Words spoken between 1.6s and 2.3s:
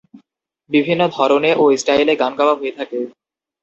ও স্টাইলের